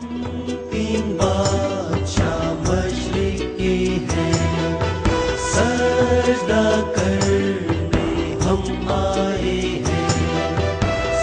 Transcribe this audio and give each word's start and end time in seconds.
تین 0.00 1.16
بادشاہ 1.20 2.52
مشرق 2.52 3.58
کے 3.58 3.88
ہیں۔ 4.14 4.78
سجدہ 5.38 6.92
کرنے 6.96 8.36
ہم 8.44 8.88
آئے 8.88 9.82
ہیں۔ 9.88 10.08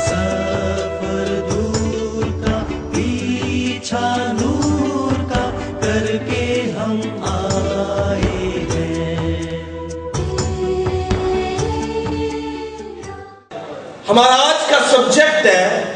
سفر 0.05 1.49
دور 1.51 2.45
کا، 2.45 2.63
پیچھا 2.93 4.33
نور 4.41 5.29
کا 5.29 5.51
کر 5.81 6.17
کے 6.29 6.71
ہم 6.79 6.99
آئے 7.21 8.65
ہیں۔ 8.75 9.63
ہمارا 14.09 14.35
آج 14.35 14.69
کا 14.69 14.79
سبجیکٹ 14.91 15.45
ہے 15.45 15.93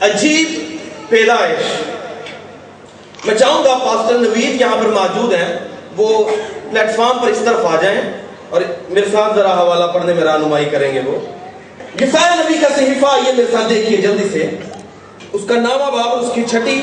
عجیب 0.00 0.48
پیدائش۔ 1.08 1.75
میں 3.26 3.34
چاہوں 3.34 3.64
گا 3.64 3.78
پاسٹر 3.84 4.18
نوید 4.18 4.60
یہاں 4.60 4.76
پر 4.76 4.88
موجود 4.88 5.32
ہیں، 5.32 5.58
وہ 5.96 6.24
پلیٹ 6.70 6.96
فارم 6.96 7.18
پر 7.18 7.26
اس 7.26 7.38
طرف 7.44 7.64
آ 7.66 7.76
جائیں 7.82 8.00
اور 8.50 8.60
میرے 8.88 9.06
ساتھ 9.12 9.34
ذرا 9.34 9.54
حوالہ 9.60 9.84
پڑھنے 9.84 10.14
میں 10.14 10.22
رہنمائی 10.22 10.64
کریں 10.64 10.94
گے 10.94 11.00
وہ۔ 11.06 11.18
یسایہ 12.00 12.34
نبی 12.34 12.54
کا 12.60 12.68
صحیفہ 12.76 13.16
یہ 13.26 13.32
میرے 13.36 13.50
ساتھ 13.50 13.68
دیکھیے 13.68 13.96
جلدی 13.96 14.28
سے۔ 14.32 14.50
اس 15.32 15.40
کا 15.48 15.54
نامہ 15.54 15.90
باب 15.90 16.18
اس 16.18 16.32
کی 16.34 16.42
چھٹی 16.50 16.80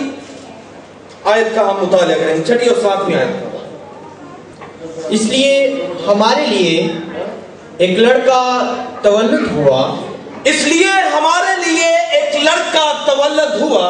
آیت 1.23 1.55
کا 1.55 1.61
ہم 1.61 1.77
مطالعہ 1.81 2.17
کریں 2.17 2.35
گے، 2.37 2.43
چھٹی 2.43 2.67
اور 2.67 2.81
ساتویں 2.81 3.15
آیت 3.15 3.41
کا۔ 3.41 3.49
اس 5.09 5.21
لیے 5.21 5.83
ہمارے 6.07 6.45
لیے 6.45 6.87
ایک 7.77 7.99
لڑکا 7.99 8.73
تولد 9.01 9.51
ہوا، 9.51 9.95
اس 10.43 10.67
لیے 10.67 10.91
ہمارے 11.13 11.55
لیے 11.65 11.85
ایک 11.85 12.43
لڑکا 12.43 12.91
تولد 13.05 13.61
ہوا 13.61 13.89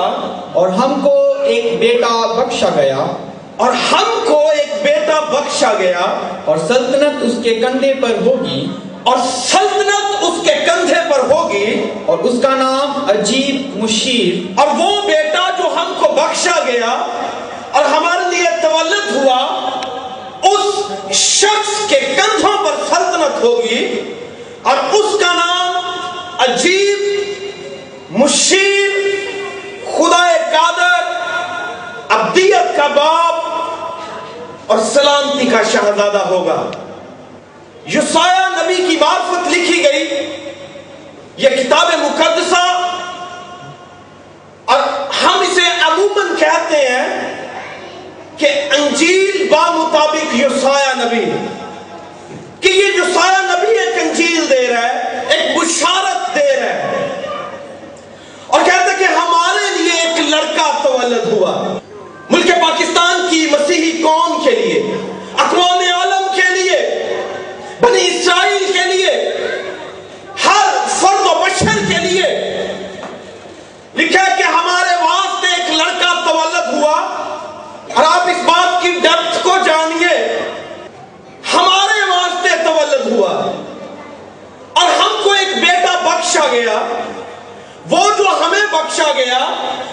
اور 0.53 0.67
ہم 0.67 0.99
کو 1.03 1.22
ایک 1.45 1.79
بیٹا 1.79 2.15
بخشا 2.33 2.69
گیا 2.75 3.05
اور 3.57 3.71
ہم 3.91 4.09
کو 4.27 4.39
ایک 4.49 4.71
بیٹا 4.83 5.19
بخشا 5.31 5.73
گیا 5.79 6.05
اور 6.45 6.57
سلطنت 6.67 7.23
اس 7.23 7.33
کے 7.43 7.53
کندھے 7.55 7.93
پر 8.01 8.15
ہوگی 8.25 8.65
اور 9.03 9.17
سلطنت 9.47 10.23
اس 10.23 10.41
کے 10.45 10.53
کندھے 10.65 10.99
پر 11.09 11.19
ہوگی 11.31 11.65
اور 12.05 12.17
اس 12.19 12.41
کا 12.41 12.53
نام 12.55 13.09
عجیب 13.09 13.77
مشیر 13.77 14.59
اور 14.59 14.67
وہ 14.77 14.91
بیٹا 15.07 15.49
جو 15.57 15.69
ہم 15.75 15.93
کو 15.99 16.11
بخشا 16.15 16.59
گیا 16.67 16.91
اور 17.71 17.85
ہمارے 17.85 18.29
لیے 18.35 18.49
تولد 18.61 19.15
ہوا، 19.15 19.37
اس 20.43 21.15
شخص 21.15 21.89
کے 21.89 21.99
کندھوں 22.15 22.57
پر 22.65 22.75
سلطنت 22.89 23.43
ہوگی 23.43 23.83
اور 24.63 24.77
اس 24.93 25.19
کا 25.19 25.33
نام 25.33 25.71
عجیب 26.39 28.11
مشیر 28.17 28.91
خدا 29.93 30.25
قادر 30.51 30.92
ابدیت 32.13 32.77
کا 32.77 32.87
باپ 32.87 33.43
اور 34.67 34.79
سلامتی 34.93 35.47
کا 35.47 35.63
شہزادہ 35.63 36.17
ہوگا۔ 36.17 36.71
یسایہ 37.87 38.63
نبی 38.63 38.75
کی 38.75 38.97
معرفت 39.01 39.47
لکھی 39.47 39.83
گئی۔ 39.83 40.35
یہ 41.37 41.49
کتاب 41.49 41.93
مقدسہ۔ 41.93 42.97
اور 44.65 44.79
ہم 45.23 45.39
اسے 45.39 45.81
عموماً 45.81 46.35
کہتے 46.39 46.77
ہیں 46.77 47.33
کہ 48.37 48.47
انجیل 48.77 49.47
با 49.51 49.71
مطابق 49.71 50.35
یسایہ 50.35 50.93
نبی۔ 50.95 51.25
کہ 52.59 52.67
یہ 52.67 52.85
یسایہ 52.85 53.37
نبی 53.41 53.79
ایک 53.79 53.95
انجیل 54.01 54.49
دے 54.49 54.67
رہا 54.67 54.87
ہے، 54.87 55.23
ایک 55.29 55.57
بشارت 55.57 56.35
دے 56.35 56.55
رہا 56.55 56.73
ہے۔ 56.73 57.21
اور 58.47 58.61
کہتا 58.65 58.85
ہے 58.85 58.95
کہ 58.99 59.03
ہمارے 59.03 59.83
لیے 59.83 60.01
ایک 60.01 60.19
لڑکا 60.19 60.79
تولد 60.83 61.33
ہوا 61.33 61.77
ملک 62.29 62.47
پاکستان 62.47 63.27
کی 63.29 63.47
مسیحی 63.51 64.03
قوم 64.03 64.43
کے 64.45 64.51
لیے 64.51 64.79
اقوام 65.37 65.79
عالم 65.93 66.35
کے 66.35 66.53
لیے 66.53 67.03
بنی 67.81 68.07
اسرائیل 68.07 68.71
کے 68.73 68.93
لیے 68.93 69.37
ہر 70.45 70.85
فرد 70.87 71.25
و 71.25 71.43
بشر 71.45 71.79
کے 71.87 71.97
لیے 71.97 72.23
لکھا 73.95 74.21
ہے 74.21 74.37
کہ 74.37 74.43
ہمارے 74.43 74.95
واسطے 74.95 75.47
ایک 75.47 75.71
لڑکا 75.71 76.31
تولد 76.31 76.73
ہوا 76.73 77.01
اور 77.95 78.03
آپ 78.05 78.27
اس 78.29 78.43
بات 78.45 78.81
کی 78.81 78.91
ڈیپتھ 79.01 79.43
کو 79.43 79.55
جانیے 79.65 80.15
ہمارے 81.53 81.99
واسطے 82.09 82.55
تولد 82.63 83.11
ہوا 83.11 83.33
اور 84.73 84.89
ہم 84.91 85.21
کو 85.23 85.33
ایک 85.33 85.55
بیٹا 85.57 85.93
بخشا 86.03 86.45
گیا 86.51 86.77
وہ 87.89 88.03
جو 88.17 88.27
ہمیں 88.41 88.65
بخشا 88.71 89.11
گیا 89.17 89.39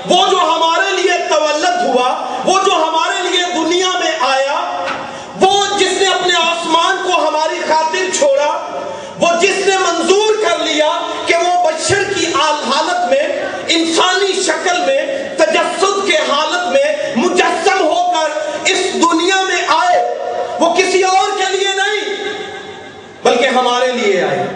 وہ 0.06 0.24
جو 0.30 0.38
ہمارے 0.38 0.96
لیے 0.96 1.18
تولد 1.28 1.82
ہوا 1.84 2.08
وہ 2.44 2.58
جو 2.64 2.72
ہمارے 2.74 3.28
لیے 3.28 3.44
دنیا 3.54 3.90
میں 4.00 4.12
آیا 4.28 4.58
وہ 5.40 5.52
جس 5.78 5.92
نے 5.92 6.06
اپنے 6.08 6.34
آسمان 6.40 7.02
کو 7.04 7.20
ہماری 7.26 7.60
خاطر 7.68 8.10
چھوڑا 8.18 8.50
وہ 9.18 9.28
جس 9.40 9.66
نے 9.66 9.76
منظور 9.78 10.42
کر 10.42 10.64
لیا 10.64 10.88
کہ 11.26 11.36
وہ 11.38 11.56
بشر 11.64 12.02
کی 12.14 12.26
حالت 12.34 13.08
میں 13.10 13.26
انسانی 13.70 14.32
شکل 14.42 14.80
میں 14.86 15.00
تجسد 15.38 16.06
کے 16.06 16.16
حالت 16.28 16.66
میں 16.68 17.16
مجسم 17.16 17.80
ہو 17.82 18.02
کر 18.12 18.70
اس 18.70 18.82
دنیا 19.02 19.42
میں 19.44 19.62
آئے 19.76 20.02
وہ 20.60 20.74
کسی 20.74 21.02
اور 21.04 21.30
کے 21.38 21.50
لیے 21.56 21.74
نہیں 21.74 22.14
بلکہ 23.22 23.58
ہمارے 23.58 23.92
لیے 23.92 24.22
آئے 24.24 24.46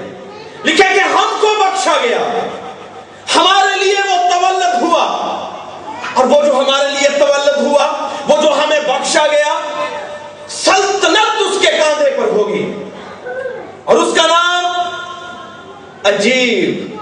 لکھا 0.64 0.88
کہ 0.94 1.08
ہم 1.08 1.34
کو 1.40 1.54
بخشا 1.58 1.96
گیا 2.02 2.22
ہمارے 3.34 3.78
لیے 3.78 4.00
وہ 4.02 4.18
تولد 4.30 4.82
ہوا 4.82 5.02
اور 6.14 6.24
وہ 6.24 6.42
جو 6.42 6.52
ہمارے 6.52 6.90
لیے 6.90 7.08
تولد 7.18 7.56
ہوا 7.58 7.86
وہ 8.28 8.40
جو 8.42 8.52
ہمیں 8.54 8.80
بخشا 8.82 9.26
گیا 9.32 9.54
سلطنت 10.54 11.42
اس 11.42 11.60
کے 11.60 11.70
کاندھے 11.72 12.10
پر 12.16 12.32
ہوگی 12.32 12.64
اور 13.84 13.96
اس 13.96 14.14
کا 14.16 14.26
نام 14.26 14.42
عجیب۔ 16.04 16.96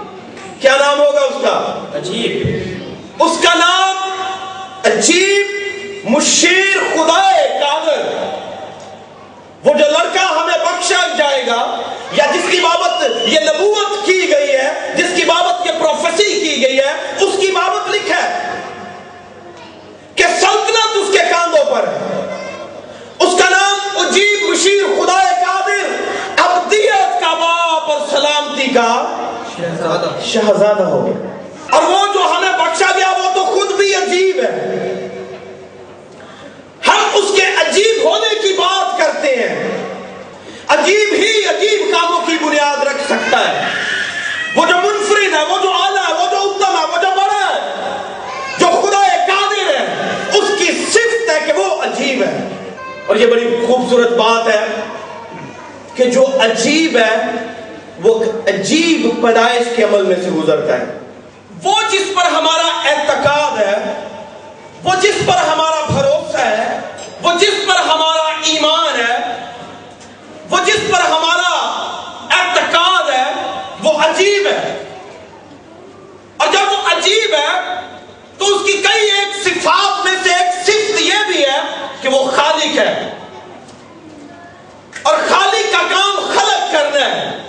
کیا 0.61 0.75
نام 0.77 0.99
ہوگا 0.99 1.21
اس 1.21 1.41
کا؟ 1.41 1.55
عجیب۔ 1.95 3.21
اس 3.21 3.37
کا 3.43 3.53
نام 3.53 3.97
عجیب 4.83 5.45
مشیر 6.09 6.77
خدا 6.93 7.21
قادر 7.61 8.01
وہ 9.63 9.73
جو 9.73 9.85
لڑکا 9.85 10.29
ہمیں 10.29 10.57
بخشا 10.65 11.07
جائے 11.17 11.45
گا 11.47 11.81
یا 12.11 12.25
جس 12.33 12.51
کی 12.51 12.59
بابت 12.59 13.03
یہ 13.25 13.39
نبوت 13.39 14.05
کی 14.05 14.31
گئی 14.31 14.51
ہے 14.51 14.93
جس 14.97 15.15
کی 15.15 15.23
بابت 15.25 15.67
یہ 15.67 15.71
پروفیسی 15.79 16.39
کی 16.39 16.61
گئی 16.61 16.77
ہے 16.77 16.93
اس 17.19 17.35
کی 17.41 17.47
بابت 17.47 17.95
لکھا 17.95 18.23
ہے 18.23 18.59
کہ 20.15 20.23
سلطنت 20.23 20.97
اس 20.97 21.07
کے 21.11 21.19
کاندھوں 21.31 21.63
پر 21.65 21.87
ہے۔ 21.87 22.25
اس 23.19 23.41
کا 23.43 23.49
نام 23.49 23.97
عجیب 23.97 24.49
مشیر 24.49 24.83
خدا 24.95 25.19
قادر 25.45 25.85
ابدیت 26.37 27.21
کا 27.21 27.33
باپ 27.33 27.82
اور 27.93 28.07
سلامتی 28.09 28.67
کا 28.67 29.05
شہزادہ۔ 29.57 30.19
شہزادہ 30.25 30.83
ہوگا 30.83 31.27
اور 31.75 31.83
وہ 31.83 32.13
جو 32.13 32.19
ہمیں 32.19 32.51
بخشا 32.51 32.91
گیا 32.97 33.11
وہ 33.11 33.35
تو 33.35 33.45
خود 33.45 33.71
بھی 33.77 33.95
عجیب 33.95 34.37
ہے۔ 34.43 35.07
ہم 36.87 36.99
اس 37.13 37.31
کے 37.35 37.41
عجیب 37.41 38.05
ہونے 38.05 38.39
کی 38.41 38.53
بات 38.53 38.97
کرتے 38.97 39.35
ہیں۔ 39.35 39.71
عجیب 40.67 41.13
ہی 41.13 41.45
عجیب 41.45 41.93
کاموں 41.93 42.21
کی 42.25 42.45
بنیاد 42.45 42.83
رکھ 42.83 43.03
سکتا 43.05 43.39
ہے۔ 43.39 43.61
وہ 44.55 44.65
جو 44.65 44.75
منفرد 44.75 45.33
ہے 45.33 45.43
وہ 45.49 45.57
جو 45.63 45.71
اعلیٰ 45.73 46.03
ہے 46.07 46.13
وہ 46.13 46.31
جو 46.31 46.37
اتم 46.37 46.77
ہے 46.77 46.85
وہ 46.85 47.01
جو 47.01 47.07
بڑا 47.15 47.49
ہے 47.49 47.59
جو 48.59 48.65
خدا 48.81 49.01
قادر 49.27 49.75
ہے 49.75 49.85
اس 50.39 50.59
کی 50.59 50.65
صفت 50.65 51.29
ہے 51.29 51.39
کہ 51.47 51.53
وہ 51.53 51.81
عجیب 51.83 52.23
ہے۔ 52.23 52.47
اور 53.05 53.15
یہ 53.15 53.25
بڑی 53.25 53.55
خوبصورت 53.67 54.09
بات 54.09 54.47
ہے 54.47 54.65
کہ 55.95 56.03
جو 56.03 56.25
عجیب 56.39 56.97
ہے 56.97 57.21
وہ 58.03 58.25
عجیب 58.47 59.23
پیدائش 59.23 59.75
کے 59.75 59.83
عمل 59.83 60.01
میں 60.01 60.15
سے 60.15 60.29
گزرتا 60.29 60.77
ہے۔ 60.77 60.99
وہ 61.63 61.81
جس 61.91 62.01
پر 62.15 62.25
ہمارا 62.25 62.89
اعتقاد 62.89 63.61
ہے، 63.61 64.07
وہ 64.83 64.91
جس 65.01 65.15
پر 65.25 65.33
ہمارا 65.33 65.85
بھروسہ 65.85 66.37
ہے، 66.37 66.79
وہ 67.21 67.33
جس 67.39 67.53
پر 67.67 67.75
ہمارا 67.75 68.23
ایمان 68.43 69.01
ہے، 69.01 69.17
وہ 70.49 70.57
جس 70.65 70.79
پر 70.91 71.01
ہمارا 71.01 71.49
اعتقاد 72.31 73.09
ہے، 73.09 73.31
وہ 73.83 73.91
عجیب 73.91 74.47
ہے۔ 74.47 74.83
اور 76.37 76.47
جب 76.53 76.71
وہ 76.71 76.97
عجیب 76.97 77.33
ہے، 77.33 77.73
تو 78.37 78.45
اس 78.45 78.61
کی 78.65 78.73
کئی 78.73 79.11
ایک 79.11 79.43
صفات 79.43 80.05
میں 80.05 80.15
سے 80.23 80.33
ایک 80.33 80.65
صفت 80.65 81.01
یہ 81.01 81.27
بھی 81.27 81.43
ہے 81.43 81.87
کہ 82.01 82.09
وہ 82.09 82.31
خالق 82.31 82.79
ہے۔ 82.79 83.13
اور 85.03 85.17
خالق 85.29 85.71
کا 85.71 85.95
کام 85.95 86.31
خلق 86.33 86.71
کرنا 86.71 87.05
ہے۔ 87.05 87.42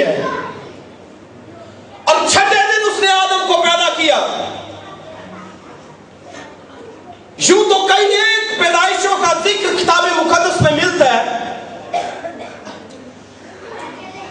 ہے 0.00 0.22
اور 2.04 2.28
چھٹے 2.28 2.54
دن 2.62 2.88
اس 2.88 3.00
نے 3.00 3.10
آدم 3.12 3.46
کو 3.46 3.62
پیدا 3.62 3.88
کیا 3.96 4.18
یوں 7.40 7.62
تو 7.70 7.86
کئی 7.86 8.14
ایک 8.16 8.58
پیدائشوں 8.58 9.16
کا 9.22 9.32
ذکر 9.44 9.76
کتاب 9.78 10.04
مقدس 10.16 10.60
میں 10.62 10.72
ملتا 10.74 11.12
ہے 11.14 11.44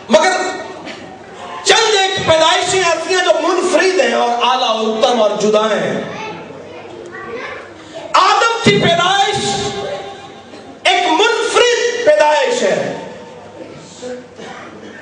مگر 0.10 0.32
چند 1.64 1.96
ایک 2.00 2.18
پیدائشیں 2.28 2.82
ایسی 2.82 3.14
ہیں 3.16 3.24
جو 3.26 3.34
منفرد 3.42 4.00
ہیں 4.00 4.14
اور 4.16 4.30
اعلیٰ 4.44 4.70
اور 4.70 4.88
اتم 4.88 5.22
اور 5.22 5.32
جدا 5.42 5.66
ہیں 5.72 5.94
آدم 8.16 8.58
کی 8.64 8.78
پیدائش 8.80 9.46
ایک 10.84 11.08
منفرد 11.12 12.06
پیدائش 12.06 12.62
ہے 12.64 12.76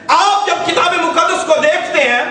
آپ 0.09 0.47
جب 0.47 0.65
کتاب 0.67 0.93
مقدس 0.95 1.45
کو 1.47 1.61
دیکھتے 1.61 2.03
ہیں 2.03 2.23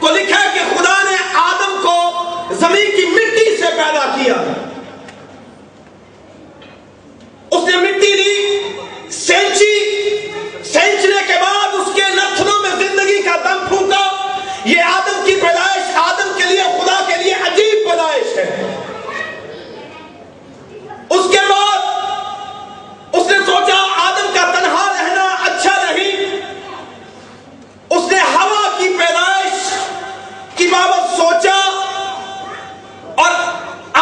تو 0.00 0.08
لکھا 0.08 0.42
ہے 0.42 0.50
کہ 0.54 0.64
خدا 0.70 0.96
نے 1.04 1.16
آدم 1.40 1.76
کو 1.82 1.96
زمین 2.60 2.90
کی 2.96 3.06
مٹی 3.08 3.56
سے 3.56 3.70
پیدا 3.76 4.04
کیا 4.14 4.34
اس 7.50 7.64
نے 7.64 7.76
مٹی 7.78 8.12
لی 8.14 8.34
سینچی 9.12 9.72
سینچنے 10.72 11.20
کے 11.26 11.38
بعد 11.40 11.74
اس 11.74 11.94
کے 11.94 12.02
نتنوں 12.14 12.58
میں 12.60 12.70
زندگی 12.78 13.20
کا 13.22 13.36
دم 13.44 13.66
پھونکا 13.68 14.04
یہ 14.64 14.82
آدم 14.84 15.24
کی 15.26 15.34
پیدائش 15.40 15.96
آدم 16.00 16.32
کے 16.38 16.44
لیے 16.46 16.62
خدا 16.78 17.00
کے 17.06 17.22
لیے 17.22 17.34
عجیب 17.46 17.88
پیدائش 17.88 18.36
ہے 18.38 18.46
اس 21.10 21.26
کے 21.30 21.40
بعد 21.48 21.80
اس 23.12 23.26
نے 23.26 23.38
سوچا 23.46 23.76
آدم 24.02 24.32
کا 24.34 24.44
تنہا 24.52 24.86
رہنا 24.92 25.26
اچھا 25.44 25.74
نہیں 25.82 26.40
اس 27.90 28.10
نے 28.12 28.20
ہوا 28.28 28.62
کی 28.78 28.88
پیدائش 28.98 29.72
کی 30.56 30.66
بابت 30.68 31.16
سوچا 31.16 31.56
اور 33.16 33.32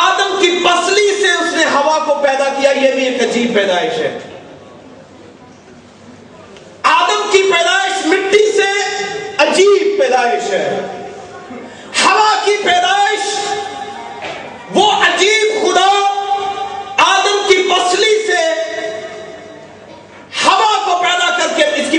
آدم 0.00 0.36
کی 0.40 0.50
پسلی 0.64 1.08
سے 1.20 1.30
اس 1.32 1.52
نے 1.54 1.64
ہوا 1.74 1.98
کو 2.06 2.14
پیدا 2.22 2.48
کیا 2.60 2.70
یہ 2.72 2.92
بھی 2.94 3.04
ایک 3.06 3.22
عجیب 3.22 3.54
پیدائش 3.54 3.98
ہے 3.98 4.18
آدم 6.90 7.30
کی 7.32 7.42
پیدائش 7.50 8.06
مٹی 8.06 8.44
سے 8.52 8.70
عجیب 9.38 9.98
پیدائش 9.98 10.50
ہے 10.50 10.64
ہوا 12.00 12.30
کی 12.44 12.56
پیدائش 12.62 13.28
وہ 14.74 14.90
عجیب 15.02 15.62
خدا 15.62 15.88
آدم 17.04 17.38
کی 17.48 17.56
پسلی 17.70 18.14
سے 18.26 18.42
ہوا 20.44 20.72
کو 20.84 20.98
پیدا 21.02 21.30
کر 21.38 21.54
کے 21.56 21.64
اس 21.76 21.90
کی 21.90 21.98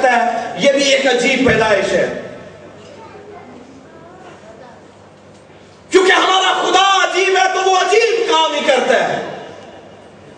بنیاد 0.00 0.22
ہے، 0.22 0.54
یہ 0.56 0.72
بھی 0.72 0.82
ایک 0.82 1.06
عجیب 1.06 1.46
پیدائش 1.46 1.92
ہے۔ 1.92 2.20
کیونکہ 5.90 6.12
ہمارا 6.12 6.52
خدا 6.62 7.04
عجیب 7.04 7.36
ہے 7.36 7.44
تو 7.54 7.70
وہ 7.70 7.76
عجیب 7.76 8.30
کام 8.30 8.54
ہی 8.54 8.60
کرتا 8.66 9.08
ہے۔ 9.08 9.22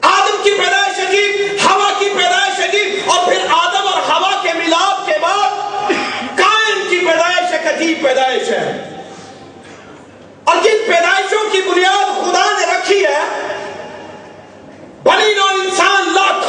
آدم 0.01 0.37
کی 0.43 0.51
پیدائش 0.51 0.99
عجیب 1.09 1.57
ہوا 1.65 1.91
کی 1.99 2.09
پیدائش 2.17 2.61
عجیب، 2.61 3.11
اور 3.11 3.25
پھر 3.29 3.41
آدم 3.51 3.89
اور 3.89 4.03
ہوا 4.03 4.43
کے 4.43 4.53
ملاپ 4.53 5.07
کے 5.07 5.19
بعد 5.21 5.51
کائن 6.39 6.89
کی 6.91 6.99
پیدائش 6.99 7.53
ایک 7.53 7.67
عجیب 7.67 8.03
پیدائش 8.03 8.49
ہے۔ 8.51 8.89
اور 10.45 10.57
جن 10.57 10.79
پیدائشوں 10.87 11.51
کی 11.53 11.61
بنیاد 11.61 12.15
خدا 12.15 12.45
نے 12.59 12.67
رکھی 12.77 13.05
ہے، 13.05 13.21
بنی 15.05 15.35
نو 15.35 15.45
انسان 15.45 16.13
لاکھوں 16.13 16.42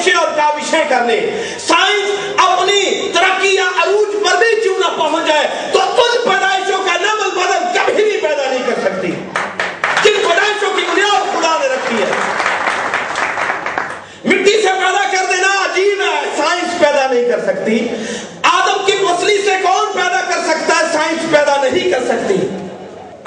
کوششیں 0.00 0.18
اور 0.18 0.28
کاوشیں 0.36 0.84
کرنے 0.88 1.18
سائنس 1.66 2.10
اپنی 2.44 3.10
ترقی 3.14 3.54
یا 3.54 3.64
عروج 3.82 4.14
پر 4.24 4.36
بھی 4.38 4.60
کیوں 4.62 4.78
نہ 4.78 4.96
پہنچ 4.98 5.26
جائے، 5.26 5.48
تو 5.72 5.80
ان 5.80 6.16
پیدائشوں 6.24 6.78
کا 6.86 6.96
نمل 7.00 7.30
بدل 7.36 7.64
کبھی 7.74 8.04
بھی 8.04 8.16
پیدا 8.22 8.50
نہیں 8.50 8.66
کر 8.66 8.80
سکتی۔ 8.84 9.10
جن 10.04 10.16
پیدائشوں 10.28 10.72
کی 10.76 10.84
بنیاد 10.90 11.26
خدا 11.34 11.56
نے 11.60 11.68
رکھی 11.74 12.02
ہے۔ 12.02 12.10
مٹی 14.24 14.56
سے 14.62 14.72
پیدا 14.80 15.04
کر 15.12 15.26
دینا 15.32 15.52
عجیب 15.64 16.00
ہے، 16.00 16.16
سائنس 16.36 16.78
پیدا 16.80 17.06
نہیں 17.10 17.30
کر 17.30 17.44
سکتی 17.46 17.78
آدم 18.52 18.84
کی 18.86 18.96
پسلی 19.04 19.36
سے 19.44 19.56
کون 19.62 19.92
پیدا 19.92 20.20
کر 20.30 20.42
سکتا 20.48 20.78
ہے 20.78 20.92
سائنس 20.92 21.30
پیدا 21.32 21.60
نہیں 21.62 21.90
کر 21.90 22.04
سکتی 22.08 22.34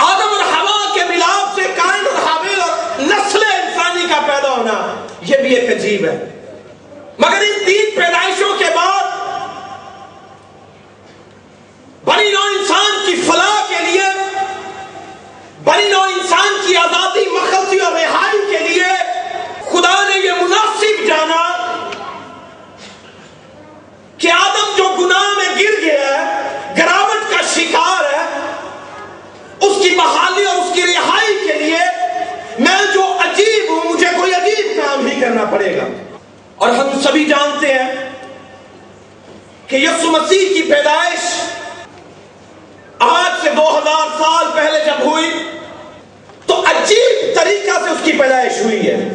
آدم 0.09 0.29
اور 0.35 0.43
ہوا 0.51 0.93
کے 0.93 1.03
ملاپ 1.09 1.55
سے 1.55 1.67
کائن 1.75 2.05
اور 2.07 2.21
حامل 2.27 2.61
اور 2.61 3.01
نسل 3.01 3.43
انسانی 3.53 4.07
کا 4.09 4.19
پیدا 4.27 4.49
ہونا 4.49 4.77
یہ 5.31 5.37
بھی 5.41 5.53
ایک 5.55 5.71
عجیب 5.71 6.05
ہے 6.05 6.15
مگر 7.19 7.41
ان 7.47 7.65
تین 7.65 7.89
پیدائشوں 7.95 8.57
کے 8.59 8.69
بعد 8.75 9.01
بنی 12.05 12.31
نو 12.31 12.41
انسان 12.53 13.05
کی 13.05 13.15
فلاح 13.27 13.59
کے 13.69 13.83
لیے 13.83 14.07
بنی 15.63 15.89
نو 15.91 16.01
انسان 16.15 16.57
کی 16.67 16.75
آزادی 16.77 17.25
مخلصی 17.33 17.79
اور 17.79 17.91
رہائی 17.91 18.41
کے 18.51 18.59
لیے 18.67 18.91
خدا 19.71 19.95
نے 20.09 20.19
یہ 20.25 20.41
مناسب 20.41 21.05
جانا 21.07 21.41
کہ 24.17 24.31
آدم 24.31 24.75
جو 24.77 24.87
گناہ 24.99 25.29
میں 25.37 25.49
گر 25.59 25.79
گیا 25.81 26.07
ہے 26.07 26.75
گراوٹ 26.77 27.31
کا 27.31 27.41
شکار 27.55 28.13
ہے 28.13 28.21
اس 29.67 29.81
کی 29.81 29.89
بحالی 29.95 30.45
اور 30.45 30.57
اس 30.57 30.73
کی 30.75 30.85
رہائی 30.85 31.35
کے 31.47 31.53
لیے 31.53 31.79
میں 32.59 32.79
جو 32.93 33.03
عجیب 33.25 33.69
ہوں 33.69 33.91
مجھے 33.91 34.07
کوئی 34.17 34.33
عجیب 34.33 34.65
کام 34.77 35.05
ہی 35.07 35.19
کرنا 35.21 35.45
پڑے 35.51 35.75
گا 35.77 35.85
اور 36.55 36.69
ہم 36.69 36.99
سبھی 37.03 37.23
جانتے 37.25 37.73
ہیں 37.73 38.09
کہ 39.67 39.75
یسو 39.75 40.11
مسیح 40.11 40.53
کی 40.53 40.61
پیدائش 40.69 41.25
آج 42.99 43.41
سے 43.43 43.49
دو 43.57 43.67
ہزار 44.03 44.17
سال 44.19 44.45
پہلے 44.55 44.79
جب 44.85 45.05
ہوئی، 45.05 45.31
تو 46.45 46.61
عجیب 46.61 47.35
طریقہ 47.35 47.83
سے 47.83 47.89
اس 47.89 47.97
کی 48.03 48.11
پیدائش 48.11 48.61
ہوئی 48.61 48.87
ہے۔ 48.87 49.09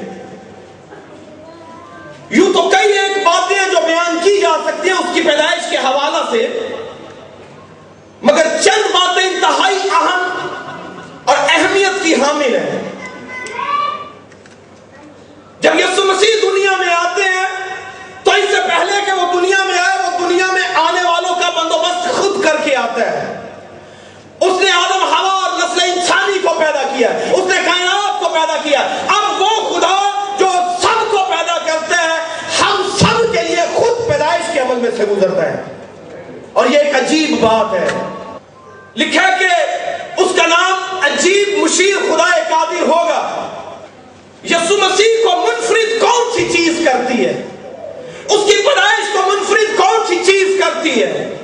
یوں 2.31 2.53
تو 2.53 2.71
کئی 2.71 2.93
ایک 2.93 3.27
باتیں 3.27 3.71
جو 3.71 3.87
بیان 3.87 4.19
کی 4.25 4.41
جا 4.41 4.57
سکتی 4.67 4.89
ہیں 4.89 4.97
اس 4.97 5.15
کی 5.15 5.21
پیدائش 5.21 5.71
کے 5.71 5.77
حوالہ 5.77 6.31
سے، 6.31 6.69
مگر 8.23 8.47
چند 8.63 8.93
باتیں 8.93 9.23
انتہائی 9.23 9.77
اہم 9.77 10.49
اور 11.25 11.37
اہمیت 11.49 12.03
کی 12.03 12.15
حامل 12.15 12.57
ہیں۔ 12.57 12.91
جب 15.61 15.81
یسو 15.81 16.05
مسیح 16.05 16.35
دنیا 16.43 16.77
میں 16.77 16.95
آتے 16.95 17.23
ہیں، 17.23 17.47
تو 18.25 18.31
اس 18.31 18.51
سے 18.51 18.61
پہلے 18.69 18.93
کہ 19.07 19.13
وہ 19.13 19.41
دنیا 19.41 19.65
میں 19.65 19.79
آئے، 19.79 19.99
وہ 19.99 20.29
دنیا 20.29 20.47
میں 20.47 20.69
آنے 20.75 21.01
والوں 21.03 21.35
کا 21.35 21.51
بندوبست 21.51 22.23
خود 22.23 22.45
کر 22.45 22.57
کے 22.65 22.77
آتا 22.77 23.13
ہے۔ 23.13 23.48
اس 24.41 24.63
نے 24.63 24.71
آدم 24.71 25.03
ہوا 25.03 25.45
اور 25.45 25.59
نسل 25.59 25.91
انسانی 25.91 26.39
کو 26.39 26.55
پیدا 26.59 26.83
کیا، 26.97 27.09
اس 27.09 27.55
نے 27.55 27.61
کائنات 27.65 28.21
کو 28.21 28.29
پیدا 28.29 28.57
کیا۔ 28.63 28.79
اب 29.09 29.43
وہ 29.43 29.47
خدا 29.47 30.11
جو 30.39 30.47
سب 30.83 31.11
کو 31.11 31.17
پیدا 31.17 31.59
کرتا 31.59 32.03
ہے، 32.03 32.19
ہم 32.61 32.91
سب 33.01 33.33
کے 33.33 33.43
لیے 33.43 33.57
خود 33.75 34.09
پیدائش 34.09 34.55
کے 34.55 34.61
عمل 34.61 34.75
میں 34.75 34.91
سے 34.97 35.05
گزرتا 35.05 35.53
ہے۔ 35.53 35.63
اور 36.53 36.67
یہ 36.67 36.79
ایک 36.79 36.97
عجیب 36.97 37.41
بات 37.41 37.75
ہے۔ 37.75 37.89
لکھا 38.97 39.37
کہ 39.37 39.47
اس 40.17 40.31
کا 40.37 40.47
نام 40.47 41.01
عجیب 41.03 41.59
مشیر 41.59 41.95
خدا 41.97 42.25
قادر 42.51 42.83
ہوگا۔ 42.83 43.49
یسو 44.45 44.77
مسیح 44.77 45.25
کو 45.25 45.37
منفرد 45.37 46.01
کون 46.01 46.37
سی 46.37 46.49
چیز 46.57 46.81
کرتی 46.85 47.27
ہے؟ 47.27 47.43
اس 48.25 48.41
کی 48.47 48.57
پیدائش 48.57 49.07
کو 49.13 49.31
منفرد 49.31 49.77
کون 49.77 50.07
سی 50.09 50.17
چیز 50.27 50.61
کرتی 50.61 51.03
ہے؟ 51.03 51.37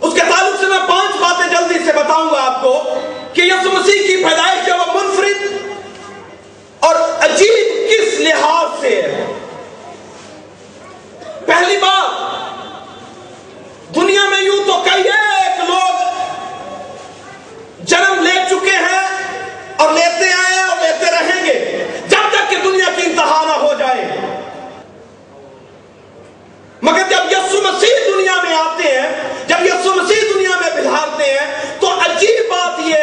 اس 0.00 0.14
کے 0.14 0.20
تعلق 0.20 0.60
سے 0.60 0.66
میں 0.66 0.78
پانچ 0.78 1.09
باتیں 1.20 1.48
جلدی 1.50 1.84
سے 1.84 1.92
بتاؤں 1.92 2.28
گا 2.32 2.40
آپ 2.44 2.62
کو 2.62 2.72
کہ 3.32 3.40
یسو 3.40 3.70
مسیح 3.70 4.06
کی 4.06 4.16
پیدائش 4.24 4.66
جو 4.66 4.74
وہ 4.74 4.86
منفرد 4.94 5.40
اور 6.80 6.94
عجیب 7.20 7.66
کس 7.90 8.20
لحاظ 8.20 8.80
سے 8.80 9.02
ہے؟ 9.02 9.24
پہلی 11.46 11.76
بات، 11.76 12.08
دنیا 13.94 14.24
میں 14.30 14.40
یوں 14.42 14.64
تو 14.66 14.82
کئی 14.84 15.02
ایک 15.08 15.60
لوگ 15.68 15.94
جنم 17.84 18.22
لے 18.22 18.36
چکے 18.50 18.76
ہیں 18.88 19.06
اور 19.76 19.92
لیتے 19.92 20.32
آئے 20.32 20.60
اور 20.62 20.76
لیتے 20.76 21.10
رہیں 21.10 21.44
گے، 21.44 21.54
جب 22.08 22.24
تک 22.30 22.50
کہ 22.50 22.56
دنیا 22.56 22.90
کی 22.96 23.02
انتہا 23.02 23.42
نہ 23.46 23.56
ہو 23.62 23.72
جائے۔ 23.78 24.04
مگر 26.82 27.02
جب 27.10 27.32
یسو 27.32 27.62
مسیح 27.62 27.96
دنیا 28.14 28.36
میں 28.42 28.50
دوسرے 28.50 28.82
سے 28.82 29.39
شریعت 29.60 29.82
سے 29.84 29.90
مسیح 29.90 30.20
دنیا 30.34 30.50
میں 30.60 30.70
بگھارتے 30.74 31.24
ہیں 31.24 31.78
تو 31.80 31.88
عجیب 32.00 32.38
بات 32.50 32.80
یہ 32.80 32.99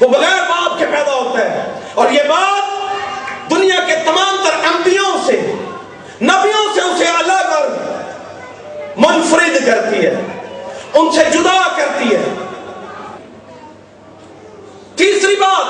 وہ 0.00 0.08
بغیر 0.08 0.48
باپ 0.48 0.78
کے 0.78 0.86
پیدا 0.86 1.14
ہوتا 1.14 1.50
ہے۔ 1.50 1.80
اور 1.94 2.10
یہ 2.10 2.22
بات 2.28 2.62
دنیا 3.50 3.80
کے 3.86 3.96
تمام 4.04 4.36
تر 4.44 4.54
انبیوں 4.54 5.26
سے، 5.26 5.40
نبیوں 6.22 6.74
سے 6.74 6.80
اسے 6.80 7.04
الگ 7.04 7.52
اور 7.52 7.70
منفرد 8.96 9.66
کرتی 9.66 10.06
ہے۔ 10.06 10.14
ان 10.94 11.12
سے 11.12 11.24
جدا 11.30 11.68
کرتی 11.76 12.14
ہے۔ 12.14 12.24
تیسری 14.96 15.36
بات 15.36 15.66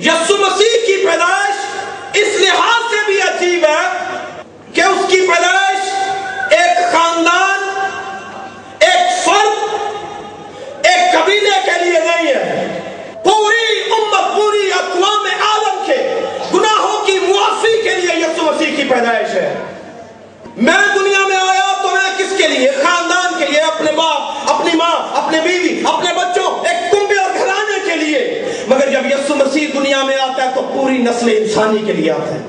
یسو 0.00 0.33
یسو 29.14 29.34
مسیح 29.34 29.66
دنیا 29.74 30.04
میں 30.04 30.16
آتا 30.16 30.44
ہے 30.44 30.50
تو 30.54 30.62
پوری 30.74 30.98
نسل 30.98 31.36
انسانی 31.36 31.78
کے 31.78 31.92
لیے 31.92 32.10
آتا 32.10 32.34
ہے۔ 32.34 32.40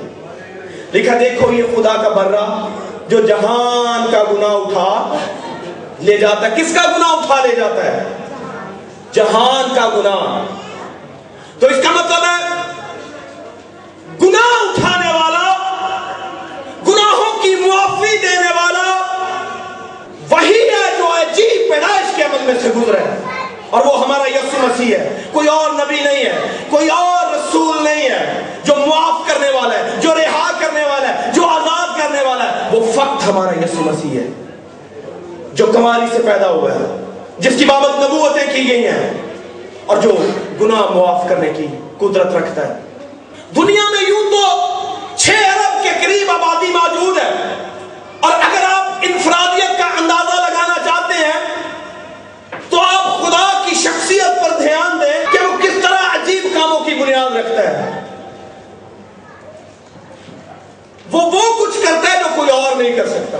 لکھا، 0.94 1.18
دیکھو 1.20 1.52
یہ 1.52 1.62
خدا 1.76 2.02
کا 2.02 2.08
برہ 2.08 2.66
جو 3.08 3.20
جہان 3.20 4.10
کا 4.10 4.24
گناہ 4.32 4.50
اٹھا 4.50 5.16
لے 6.00 6.16
جاتا 6.16 6.50
ہے۔ 6.50 6.56
کس 6.56 6.74
کا 6.74 6.82
گناہ 6.96 7.10
اٹھا 7.10 7.46
لے 7.46 7.54
جاتا 7.54 7.84
ہے؟ 7.84 8.02
جہان 9.12 9.74
کا 9.74 9.88
گناہ۔ 9.88 10.44
تو 11.60 11.66
اس 11.66 11.76
کا 11.82 11.90
مطلب 11.90 12.22
ہے، 12.22 12.56
گناہ 14.22 14.62
اٹھانے 14.62 15.12
والا، 15.12 15.56
گناہوں 16.88 17.42
کی 17.42 17.54
معافی 17.54 18.16
دینے 18.16 18.52
والا، 18.54 19.16
وہی 20.30 20.68
ہے 20.68 20.96
جو 20.98 21.06
عجیب 21.06 21.70
پیدائش 21.70 22.16
کے 22.16 22.22
عمل 22.22 22.38
میں 22.42 22.54
سے 22.62 22.68
گزرے 22.68 22.98
ہے۔ 22.98 23.25
اور 23.76 23.86
وہ 23.86 24.04
ہمارا 24.04 24.28
یسو 24.28 24.66
مسیح 24.66 24.96
ہے۔ 24.96 25.24
کوئی 25.32 25.48
اور 25.48 25.70
نبی 25.70 26.00
نہیں 26.00 26.24
ہے، 26.24 26.32
کوئی 26.70 26.88
اور 26.88 27.34
رسول 27.34 27.84
نہیں 27.84 28.08
ہے 28.08 28.40
جو 28.64 28.74
معاف 28.76 29.28
کرنے 29.28 29.50
والا 29.50 29.74
ہے، 29.74 29.90
جو 30.00 30.14
رہا 30.14 30.50
کرنے 30.58 30.80
والا 30.80 31.08
ہے، 31.08 31.32
جو 31.32 31.46
آزاد 31.46 31.98
کرنے 31.98 32.22
والا 32.22 32.44
ہے۔ 32.44 32.68
وہ 32.72 32.92
فقط 32.92 33.28
ہمارا 33.28 33.58
یسو 33.58 33.80
مسیح 33.80 34.20
ہے۔ 34.20 34.26
جو 35.52 35.66
کماری 35.66 36.16
سے 36.16 36.22
پیدا 36.22 36.48
ہوا 36.48 36.70
ہے، 36.72 37.04
جس 37.38 37.52
کی 37.58 37.64
بابت 37.64 37.90
نبوتیں 37.98 38.46
کی 38.52 38.68
گئی 38.68 38.86
ہیں، 38.86 39.12
اور 39.86 39.96
جو 39.96 40.16
گناہ 40.60 40.80
معاف 40.80 41.28
کرنے 41.28 41.52
کی 41.56 41.66
قدرت 41.98 42.34
رکھتا 42.34 42.68
ہے۔ 42.68 42.80
دنیا 43.56 43.90
میں 43.90 44.08
یوں 44.08 44.30
تو 44.30 44.66
چھ 45.16 45.30
ارب 45.30 45.82
کے 45.82 45.88
قریب 46.02 46.30
آبادی 46.30 46.66
موجود 46.66 47.18
ہے۔ 47.18 47.54
اور 48.20 48.32
اگر 48.32 48.64
آپ 48.64 48.92
انفرادی 49.02 49.55
رکھتا 57.38 57.62
ہے۔ 57.62 58.02
وہ 61.10 61.20
وہ 61.20 61.66
کچھ 61.66 61.76
کرتا 61.84 62.12
ہے 62.12 62.18
جو 62.18 62.24
کوئی 62.36 62.50
اور 62.50 62.76
نہیں 62.76 62.96
کر 62.96 63.08
سکتا۔ 63.08 63.38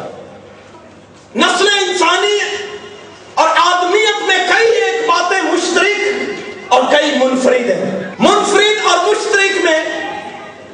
نسل 1.37 1.69
انسانی 1.69 2.39
اور 3.35 3.49
آدمیت 3.49 4.23
میں 4.23 4.39
کئی 4.39 4.71
ایک 4.71 5.09
باتیں 5.09 5.43
مشترک 5.43 6.15
اور 6.69 6.83
کئی 6.91 7.19
منفرد 7.19 7.71
ہیں۔ 7.71 8.11
منفرد 8.19 8.87
اور 8.91 8.99
مشترک 8.99 9.65
میں 9.65 9.85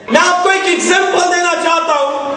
میں 0.09 0.21
آپ 0.29 0.43
کو 0.43 0.49
ایک 0.49 0.62
ایگزامپل 0.64 1.37
دینا 1.37 1.52
چاہتا 1.64 1.95
ہوں۔ 1.95 2.35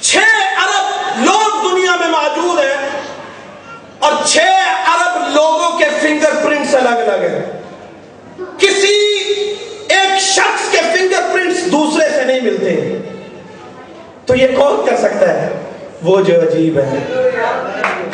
چھ 0.00 0.16
ارب 0.56 1.18
لوگ 1.24 1.70
دنیا 1.70 1.96
میں 1.96 2.08
موجود 2.08 2.58
ہیں 2.58 2.88
اور 3.98 4.12
چھ 4.24 4.38
ارب 4.86 5.34
لوگوں 5.34 5.78
کے 5.78 5.84
فنگر 6.00 6.44
پرنٹس 6.44 6.74
الگ 6.74 6.88
الگ 6.88 7.26
ہیں۔ 7.26 7.59
نہیں 12.40 12.52
ملتے 12.52 12.98
تو 14.26 14.34
یہ 14.34 14.46
کون 14.56 14.86
کر 14.90 14.96
سکتا 14.96 15.42
ہے؟ 15.42 15.48
وہ 16.02 16.20
جو 16.20 16.34
عجیب 16.40 16.78
ہے۔ 16.78 16.98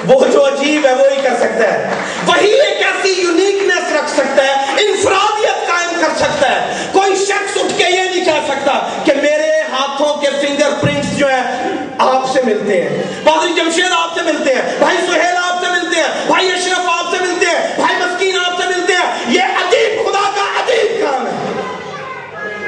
وہ 0.09 0.25
جو 0.33 0.47
عجیب 0.47 0.87
ہے، 0.87 0.95
وہی 0.95 1.21
کر 1.23 1.37
سکتا 1.37 1.73
ہے۔ 1.73 1.91
وہی 2.27 2.49
ایک 2.49 2.83
ایسی 2.83 3.23
یونیکنیس 3.23 3.93
رکھ 3.93 4.11
سکتا 4.11 4.45
ہے، 4.45 4.87
انفرادیت 4.87 5.69
قائم 5.69 5.91
کر 6.01 6.17
سکتا 6.17 6.51
ہے۔ 6.51 6.87
کوئی 6.93 7.17
شخص 7.17 7.57
اٹھ 7.57 7.79
کے 7.79 7.85
یہ 7.85 8.03
نہیں 8.03 8.25
کہہ 8.25 8.47
سکتا 8.49 8.89
کہ 9.05 9.13
میرے 9.23 9.61
ہاتھوں 9.73 10.17
کے 10.17 10.27
فنگر 10.31 10.71
پرنٹس 10.81 11.19
جو 11.19 11.27
ہیں 11.27 11.63
آپ 11.99 12.33
سے 12.33 12.41
ملتے 12.45 12.83
ہیں۔ 12.83 13.03
پادری 13.25 13.55
جمشید 13.55 13.93
آپ 13.93 14.15
سے 14.15 14.23
ملتے 14.23 14.55
ہیں۔ 14.55 14.63
بھائی 14.79 14.97
سہیل 15.07 15.37
آپ 15.37 15.65
سے 15.65 15.71
ملتے 15.71 16.01
ہیں 16.01 16.27
بھائی 16.27 16.49
اشرف 16.49 16.87
آپ 16.87 17.17
سے 17.17 17.17
ملتے 17.21 17.47
ہیں 17.47 17.69
بھائی 17.77 17.97
مسکین 17.97 18.37
آپ 18.47 18.63
سے 18.63 18.69
ملتے 18.69 18.93
ہیں 18.93 19.25
یہ 19.29 19.43
عجیب 19.43 20.07
خدا 20.07 20.31
کا 20.37 20.61
عجیب 20.61 21.05
کام 21.05 21.27
ہے 21.27 21.33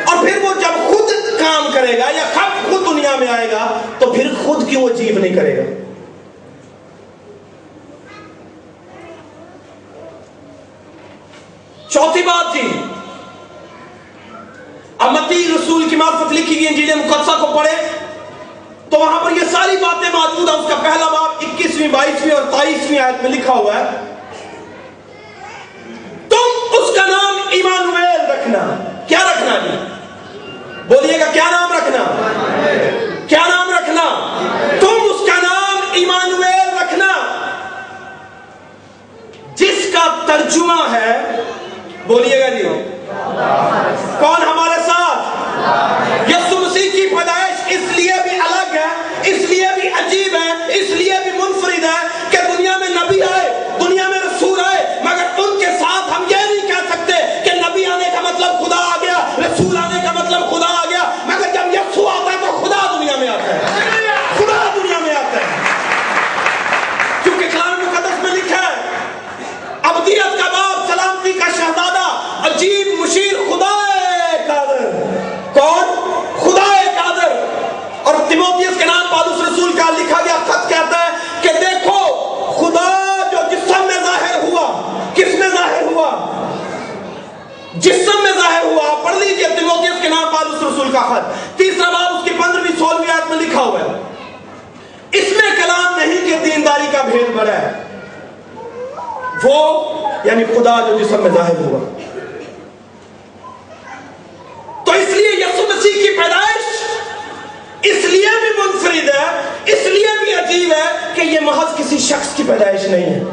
اور 0.04 0.26
پھر 0.26 0.36
وہ 0.36 0.54
جب 0.54 0.88
خود 0.88 1.10
کام 1.72 1.87
کرے 1.87 1.98
گا 1.98 2.10
یا 2.10 2.25
خود 2.34 2.70
خود 2.70 2.87
دنیا 2.87 3.16
میں 3.16 3.28
آئے 3.28 3.50
گا 3.50 3.80
تو 3.98 4.12
پھر 4.12 4.30
خود 4.44 4.68
کیوں 4.68 4.88
عجیب 4.88 5.18
نہیں 5.18 5.34
کرے 5.34 5.56
گا؟ 5.56 5.62
چوتھی 11.88 12.22
بات 12.22 12.54
جی 12.54 12.72
امتی 14.98 15.48
رسول 15.56 15.88
کی 15.88 15.96
معرفت 15.96 16.32
لکھی 16.32 16.56
گئی 16.56 16.68
انجیل 16.68 16.94
مقدسہ 16.94 17.30
کو 17.40 17.46
پڑھے 17.56 17.88
تو 18.90 18.99
وہاں 18.99 19.25
پر 19.25 19.30
یہ 19.30 19.47
ساری 19.52 19.76
باتیں 19.76 20.10
موجود 20.12 20.49
ہیں۔ 20.49 20.56
اس 20.56 20.69
کا 20.69 20.75
پہلا 20.75 21.06
باب 21.06 21.30
اکیسویں، 21.40 21.88
بائیسویں 21.88 22.34
اور 22.34 22.43
تائیسویں 22.43 22.99
آیت 22.99 23.23
میں 23.23 23.30
لکھا 23.30 23.52
ہوا 23.52 23.75
ہے۔ 23.75 23.84
تم 26.28 26.47
اس 26.71 26.97
کا 26.97 27.06
نام 27.06 27.36
ایمانویل 27.50 28.30
رکھنا۔ 28.30 28.76
کیا 29.08 29.19
رکھنا 29.19 29.58
جی؟ 29.58 29.98
بولیے 30.88 31.18
گا، 31.20 31.24
کیا 31.32 31.48
نام 31.50 31.72
رکھنا؟ 31.72 32.04
کیا 33.28 33.40
نام 33.48 33.70
رکھنا؟ 33.70 34.04
تم 34.80 34.94
اس 35.08 35.20
کا 35.28 35.40
نام 35.42 35.80
ایمانویل 35.92 36.68
رکھنا۔ 36.78 37.08
جس 39.54 39.86
کا 39.92 40.04
ترجمہ 40.26 40.80
ہے، 40.92 41.12
بولیے 42.06 42.40
گا 42.40 42.48
جی۔ 42.48 42.62
کون 44.20 44.42
ہمارے 44.42 44.80
ساتھ؟ 44.86 46.30
یسو 46.30 46.58
مسیح 46.58 46.90
کی 46.92 47.06
پیدائش 47.16 47.60
اس 47.74 47.96
لیے 47.96 48.14
بھی 48.22 48.38
الگ 48.46 48.74
ہے، 48.76 48.88
اس 49.30 49.48
لیے 49.50 49.68
بھی 49.74 49.88
عجیب 50.00 50.34
ہے، 50.34 50.50
اس 50.78 50.90
لیے 50.90 51.20
بھی 51.24 51.38
منفرد 51.38 51.84
ہے 51.84 52.00
کہ 52.30 52.38
دنیا 52.48 52.76
میں 52.78 52.88
نبی 52.88 53.22
آئے، 53.22 53.48
دنیا 53.80 54.08
میں 54.08 54.20
رسول 54.20 54.60
آئے، 54.66 54.84
مگر 55.04 55.40
ان 55.44 55.58
کے 55.60 55.78
ساتھ 55.78 56.12
ہم 56.12 56.24
یہ 56.30 56.46
نہیں 56.50 56.66
کہہ 56.68 56.88
سکتے 56.92 57.22
کہ 57.44 57.56
نبی 57.60 57.84
آنے 57.94 58.10
کا 58.14 58.20
مطلب 58.30 58.64
خدا 58.64 58.80
آ 58.94 58.96
گیا، 59.02 59.18
رسول 59.38 59.76
آنے 59.84 60.00
کا 60.04 60.12
مطلب 60.20 60.50
خدا 60.50 60.72
آ 60.80 60.84
گیا 60.90 61.02
مگر 61.26 61.52
جب 61.54 61.74
یسو 61.74 62.06
آتا 62.08 62.32
ہے 62.32 62.36
تو 62.40 62.52
خدا 62.64 62.80
دنیا 62.96 63.16
میں 63.16 63.28
آتا 63.28 63.54
ہے 63.54 63.58
خدا 64.38 64.58
دنیا 64.74 64.98
میں 64.98 65.14
آتا 65.14 65.40
ہے 65.40 65.46
کیونکہ 67.22 67.48
کلام 67.52 67.80
مقدس 67.80 68.22
میں 68.22 68.30
لکھا 68.36 68.62
ہے 68.62 68.74
ابدیت 69.90 70.38
کا 70.40 70.48
باپ 70.52 70.90
سلامتی 70.92 71.32
کا 71.32 71.48
شہزادہ 71.56 72.06
عجیب 72.48 72.88
مشیر 73.00 73.34
خدا 73.50 73.74
قادر 74.46 74.84
کون 75.54 75.94
خدا 76.40 76.66
قادر 76.96 77.36
اور 78.02 78.14
تیموتیس 78.28 78.78
کے 78.78 78.84
نام 78.84 79.06
پالوس 79.10 79.40
رسول 79.48 79.72
کا 79.78 79.90
لکھا 79.98 80.20
گیا 80.24 80.36
خط 80.46 80.68
کہتا 80.68 81.04
ہے 81.04 81.10
کہ 81.42 81.52
دیکھو 81.60 81.98
خدا 82.60 82.88
جو 83.32 83.38
جسم 83.50 83.86
میں 83.86 84.00
ظاہر 84.04 84.42
ہوا 84.42 84.66
کس 85.14 85.34
میں 85.38 85.48
ظاہر 85.56 85.82
ہوا 85.92 86.10
جسم 87.86 88.22
میں 88.22 88.32
ظاہر 88.40 88.64
ہوا 88.64 88.94
پڑھ 89.04 89.16
لیجیے 89.16 89.48
تیموتیس 89.58 90.02
کے 90.02 90.08
نام 90.08 90.26
پالوس 91.00 91.25
خط 91.25 91.58
تیسرا 91.58 91.91
باب 91.91 92.15
اس 92.15 92.25
کی 92.25 92.30
پندرہویں 92.30 92.78
سولہویں 92.78 93.11
آیت 93.11 93.30
میں 93.30 93.41
لکھا 93.41 93.61
ہوا 93.61 93.80
ہے۔ 93.80 94.02
اس 95.13 95.25
میں 95.30 95.56
کلام 95.56 95.99
نہیں 95.99 96.30
کہ 96.30 96.45
دینداری 96.45 96.87
کا 96.93 97.02
بھید 97.02 97.37
بڑا 97.37 97.52
ہے۔ 97.52 97.73
وہ 99.45 99.84
یعنی 100.25 100.45
خدا 100.45 100.89
جو 100.89 100.99
جسم 100.99 101.23
میں 101.23 101.30
ظاہر 101.30 101.56
ہوا۔ 101.56 101.99
تو 104.87 104.93
اس 104.93 105.08
لیے 105.08 105.28
یسو 105.28 105.63
مسیح 105.63 105.93
کی 105.93 106.17
پیدائش 106.17 106.65
اس 107.82 108.04
لیے 108.04 108.26
بھی 108.41 108.63
منفرد 108.63 109.08
ہے، 109.08 109.41
اس 109.65 109.87
لیے 109.87 110.25
بھی 110.25 110.34
عجیب 110.34 110.73
ہے 110.73 111.13
کہ 111.15 111.21
یہ 111.21 111.41
محض 111.41 111.78
کسی 111.78 111.99
شخص 111.99 112.28
کی 112.37 112.43
پیدائش 112.47 112.82
نہیں 112.82 113.15
ہے۔ 113.15 113.25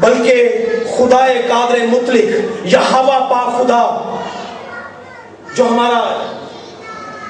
بلکہ 0.00 0.66
خدا 0.98 1.26
قادر 1.48 1.86
مطلق 1.86 2.30
یا 2.64 2.80
ہوا 2.80 3.18
پا 3.18 3.58
خدا 3.58 4.15
جو 5.56 5.64
ہمارا 5.64 6.00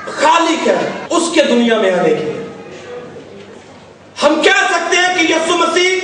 خالق 0.04 0.68
ہے، 0.68 0.90
اس 1.10 1.22
کے 1.34 1.42
دنیا 1.42 1.76
میں 1.78 1.90
آنے 1.92 2.08
کی 2.08 2.30
ہم 4.22 4.42
کہہ 4.42 4.64
سکتے 4.70 4.96
ہیں 4.96 5.14
کہ 5.14 5.32
یسو 5.32 5.56
مسیح 5.56 6.00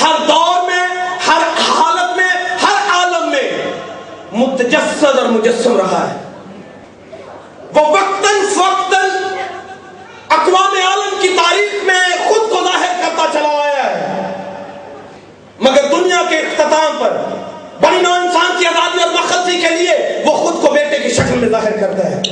ہر 0.00 0.14
دور 0.28 0.62
میں، 0.62 0.88
ہر 1.26 1.42
حالت 1.68 2.16
میں، 2.16 2.28
ہر 2.62 2.90
عالم 2.90 3.30
میں 3.30 3.50
متجسد 4.32 5.18
اور 5.18 5.26
مجسم 5.26 5.76
رہا 5.76 6.06
ہے۔ 6.10 6.16
وہ 7.74 7.80
وقتاً 7.80 8.46
فوقتاً 8.54 9.10
اقوام 10.28 10.74
عالم 10.86 11.20
کی 11.20 11.28
تاریخ 11.28 11.84
میں 11.84 12.28
خود 12.28 12.50
کو 12.50 12.64
ظاہر 12.64 13.00
کرتا 13.02 13.26
چلا 13.32 13.48
آیا 13.48 13.90
ہے۔ 13.90 14.32
مگر 15.60 15.88
دنیا 15.90 16.22
کے 16.28 16.36
اختتام 16.38 16.96
پر 16.98 17.16
بڑی 17.84 18.00
نو 18.00 18.12
انسان 18.12 18.58
کی 18.58 18.66
آزادی 18.66 19.02
اور 19.02 19.12
مخلصی 19.12 19.60
کے 19.60 19.70
لیے 19.70 20.22
وہ 20.26 20.36
خود 20.36 20.62
کو 20.62 20.70
بیٹے 20.70 20.98
کی 20.98 21.10
شکل 21.10 21.38
میں 21.38 21.48
ظاہر 21.48 21.76
کرتا 21.76 22.10
ہے۔ 22.10 22.22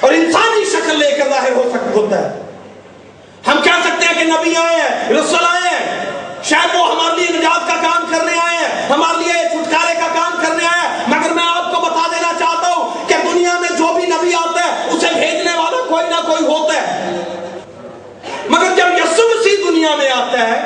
اور 0.00 0.12
انسانی 0.12 0.64
شکل 0.64 0.98
لے 0.98 1.10
کر 1.10 1.28
ظاہر 1.28 1.52
ہو 1.52 1.70
سکتا 1.74 1.90
ہوتا 1.94 2.18
ہے۔ 2.18 2.42
ہم 3.46 3.62
کہہ 3.62 3.80
سکتے 3.84 4.06
ہیں 4.06 4.14
کہ 4.14 4.24
نبی 4.24 4.56
آئے 4.56 4.76
ہیں، 4.76 5.08
رسول 5.08 5.44
آئے 5.50 5.74
ہیں۔ 5.74 6.04
شاید 6.42 6.74
وہ 6.74 6.90
ہمارے 6.90 7.16
لیے 7.16 7.38
نجات 7.38 7.68
کا 7.68 7.74
کام 7.74 8.04
کرنے 8.10 8.32
آئے 8.32 8.56
ہیں، 8.56 8.88
ہمارے 8.88 9.18
لیے 9.18 9.32
چھٹکارے 9.32 9.94
کا 9.94 10.06
کام 10.14 10.32
کرنے 10.42 10.66
آئے 10.66 10.88
ہیں۔ 10.88 11.04
مگر 11.06 11.30
میں 11.30 11.44
آپ 11.46 11.74
کو 11.74 11.80
بتا 11.80 12.08
دینا 12.10 12.32
چاہتا 12.38 12.74
ہوں 12.74 13.08
کہ 13.08 13.14
دنیا 13.32 13.58
میں 13.60 13.68
جو 13.68 13.94
بھی 13.94 14.06
نبی 14.06 14.34
آتا 14.34 14.64
ہے، 14.64 14.90
اسے 14.90 15.06
بھیجنے 15.14 15.50
والا 15.54 15.84
کوئی 15.88 16.06
نہ 16.08 16.26
کوئی 16.26 16.44
ہوتا 16.44 16.74
ہے۔ 16.74 17.16
مگر 18.48 18.74
جب 18.76 18.86
یسو 18.98 19.22
مسیح 19.22 19.70
دنیا 19.70 19.96
میں 19.96 20.10
آتا 20.10 20.48
ہے، 20.48 20.60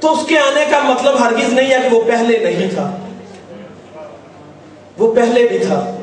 تو 0.00 0.12
اس 0.12 0.26
کے 0.28 0.38
آنے 0.38 0.64
کا 0.70 0.78
مطلب 0.78 1.26
ہرگز 1.26 1.52
نہیں 1.52 1.70
ہے 1.70 1.88
کہ 1.90 1.96
وہ 1.96 2.02
پہلے 2.02 2.38
نہیں 2.38 2.70
تھا۔ 2.70 2.96
وہ 4.98 5.14
پہلے 5.14 5.48
بھی 5.48 5.58
تھا۔ 5.58 5.96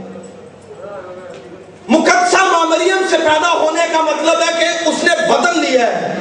مقدسہ 1.89 2.43
ماں 2.43 2.65
مریم 2.65 2.97
سے 3.09 3.17
پیدا 3.17 3.53
ہونے 3.53 3.81
کا 3.93 4.01
مطلب 4.01 4.35
ہے 4.39 4.59
کہ 4.59 4.89
اس 4.89 5.03
نے 5.03 5.27
بدل 5.27 5.59
لیا 5.59 6.01
ہے۔ 6.01 6.15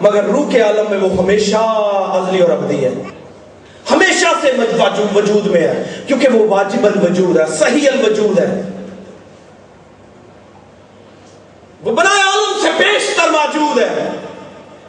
مگر 0.00 0.24
روح 0.24 0.50
کے 0.50 0.60
عالم 0.60 0.84
میں 0.90 0.98
وہ 0.98 1.22
ہمیشہ 1.22 1.56
ازلی 1.56 2.42
اور 2.42 2.50
ابدی 2.50 2.84
ہے۔ 2.84 2.90
ہمیشہ 3.90 4.26
سے 4.40 4.52
وجود 5.14 5.46
میں 5.46 5.60
ہے، 5.60 6.00
کیونکہ 6.06 6.28
وہ 6.28 6.48
واجب 6.48 6.86
الوجود 6.86 7.40
ہے، 7.40 7.46
صحیح 7.46 7.88
الوجود 7.92 8.38
ہے۔ 8.38 8.62
وہ 11.82 11.92
بنائے 11.92 12.22
عالم 12.22 12.62
سے 12.62 12.68
بیشتر 12.78 13.30
موجود 13.30 13.78
ہے، 13.78 14.10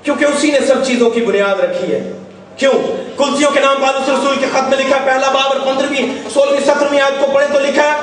کیونکہ 0.03 0.25
اسی 0.25 0.51
نے 0.51 0.59
سب 0.59 0.85
چیزوں 0.85 1.09
کی 1.09 1.21
بنیاد 1.21 1.59
رکھی 1.59 1.93
ہے۔ 1.93 2.11
کیوں؟ 2.57 3.02
کلسیوں 3.17 3.51
کے 3.51 3.59
نام 3.59 3.75
پالوس 3.81 4.09
رسول 4.09 4.39
کے 4.39 4.45
خط 4.53 4.69
میں 4.69 4.77
لکھا 4.77 4.95
ہے، 4.95 5.05
پہلا 5.05 5.29
باب 5.31 5.47
اور 5.47 5.59
پندرہویں، 5.59 6.29
سولہویں 6.33 6.59
سترویں 6.59 7.01
آیت 7.01 7.19
کو 7.19 7.27
پڑھے 7.33 7.47
تو 7.53 7.59
لکھا 7.59 7.83
ہے، 7.83 7.99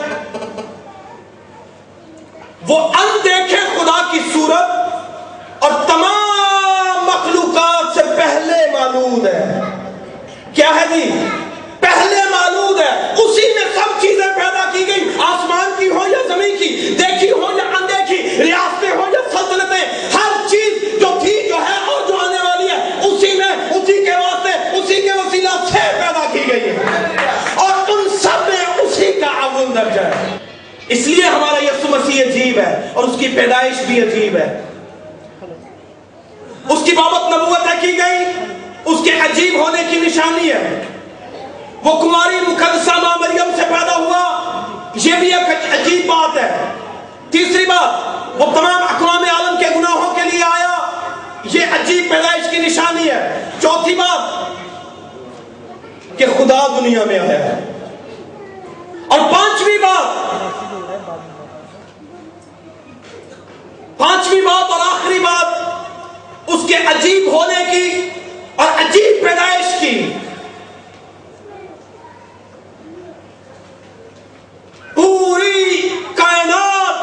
وہ 2.68 2.78
اندیکھے 2.78 3.56
خدا 3.56 4.00
کی 4.10 4.18
صورت 4.32 5.64
اور 5.64 5.70
تمام 5.86 7.04
مخلوقات 7.06 7.94
سے 7.94 8.02
پہلے 8.16 8.70
معلوم 8.72 9.26
ہے۔ 9.26 9.60
کیا 10.54 10.70
ہے 10.74 10.86
جی؟ 10.94 11.28
پہلے 11.80 12.22
معلوم 12.30 12.80
ہے۔ 12.80 13.12
اسی 13.12 13.46
میں 13.54 13.64
سب 13.74 14.00
چیزیں 14.00 14.26
پیدا 14.36 14.70
کی 14.72 14.86
گئی 14.86 15.10
آسمان 15.18 15.72
کی 15.78 15.88
ہو 15.88 16.02
یا 16.08 16.22
زمین 16.28 16.56
کی، 16.58 16.68
دیکھی 16.98 17.30
ہو 17.30 17.46
یا 17.56 17.64
اندیکھی 17.80 18.44
ریاستیں 18.44 18.90
ہو 18.90 19.04
یا 19.12 19.20
سلطنتیں 19.32 20.08
ہر 20.14 20.48
چیز 20.48 21.00
جو 21.00 21.18
تھی 21.20 21.48
جو 21.48 21.54
ہے 21.54 21.76
اور 21.86 22.08
جو 22.08 22.16
آنے 22.16 22.38
والی 22.42 22.68
ہے 22.68 22.76
اسی 23.08 23.32
میں 23.38 23.50
اسی 23.70 24.04
کے 24.04 24.12
واسطے 24.12 24.76
اسی 24.78 25.02
کے 25.02 25.12
وسیلہ 25.12 25.48
سے 25.72 25.78
پیدا 25.78 26.26
کی 26.32 26.42
گئی 26.50 26.68
ہے 26.68 27.16
اور 27.54 27.90
ان 27.90 28.08
سب 28.22 28.48
میں 28.48 28.64
اسی 28.82 29.12
کا 29.12 29.26
اول 29.26 29.74
درجہ 29.74 30.00
ہے 30.00 30.36
اس 30.90 31.07
لیے 31.07 31.24
ہمارا 31.24 31.64
یسو 31.64 31.88
مسیح 31.88 32.22
عجیب 32.22 32.59
ہے 32.59 32.88
اور 32.94 33.05
اس 33.05 33.14
کی 33.18 33.29
پیدائش 33.29 33.81
بھی 33.87 34.03
عجیب 34.03 34.37
ہے۔ 34.37 34.62
اس 36.68 36.79
کی 36.85 36.92
بابت 36.92 37.35
نبوت 37.35 37.81
کی 37.81 37.98
گئی؟ 37.98 38.44
اس 38.85 38.98
کے 39.05 39.11
عجیب 39.11 39.59
ہونے 39.61 39.83
کی 39.90 40.00
نشانی 40.00 40.50
ہے۔ 40.50 40.83
وہ 41.85 42.03
کماری 42.03 42.37
مقدسہ 42.37 42.90
ماں 42.90 43.18
مریم 43.20 43.50
سے 43.57 43.62
پیدا 43.62 43.96
ہوا، 43.96 44.53
یہ 44.94 45.14
بھی 45.20 45.35
ایک 45.35 45.74
عجیب 45.74 46.07
بات 46.07 46.37
ہے۔ 46.37 46.57
تیسری 47.31 47.66
بات، 47.66 48.16
وہ 48.40 48.46
تمام 48.46 48.83
اقوام 48.83 49.24
عالم 49.24 49.57
کے 49.59 49.79
گناہوں 49.79 50.14
کے 50.14 50.20
لیے 50.31 50.42
آیا، 50.42 50.90
یہ 51.44 51.61
عجیب 51.72 52.11
پیدائش 52.11 52.50
کی 52.50 52.59
نشانی 52.59 53.11
ہے۔ 53.11 53.50
چوتھی 53.62 53.94
بات، 53.94 54.50
کہ 56.18 56.26
خدا 56.26 56.66
دنیا 56.66 57.05
میں 57.05 57.18
آیا 57.18 57.38
ہے۔ 57.38 57.72
اور 59.09 59.18
پانچویں 59.20 59.79
بات 59.79 60.31
پانچویں 64.00 64.42
بات 64.42 64.70
اور 64.70 64.80
آخری 64.80 65.18
بات 65.18 66.48
اس 66.48 66.60
کے 66.68 66.76
عجیب 66.86 67.32
ہونے 67.32 67.64
کی 67.70 68.08
اور 68.56 68.68
عجیب 68.80 69.24
پیدائش 69.24 69.66
کی۔ 69.80 69.96
پوری 74.94 75.88
کائنات 76.14 76.96